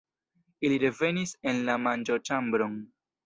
[0.69, 2.81] Ili revenis en la manĝoĉambron.